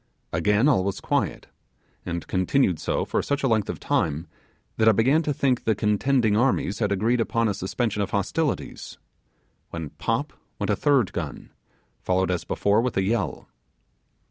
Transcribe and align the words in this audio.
Again 0.33 0.67
all 0.67 0.83
was 0.83 0.99
quiet, 0.99 1.45
and 2.07 2.25
continued 2.25 2.79
so 2.79 3.05
for 3.05 3.21
such 3.21 3.43
a 3.43 3.47
length 3.47 3.69
of 3.69 3.79
time 3.79 4.25
that 4.77 4.89
I 4.89 4.93
began 4.93 5.21
to 5.21 5.31
think 5.31 5.63
the 5.63 5.75
contending 5.75 6.35
armies 6.35 6.79
had 6.79 6.91
agreed 6.91 7.21
upon 7.21 7.47
a 7.47 7.53
suspension 7.53 8.01
of 8.01 8.09
hostilities; 8.09 8.97
when 9.69 9.91
pop 9.91 10.33
went 10.57 10.71
a 10.71 10.75
third 10.75 11.13
gun, 11.13 11.51
followed 12.01 12.31
as 12.31 12.45
before 12.45 12.81
with 12.81 12.97
a 12.97 13.03
yell. 13.03 13.47